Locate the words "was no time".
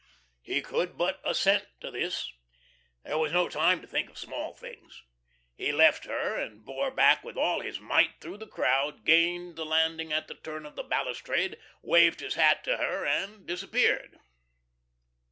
3.13-3.81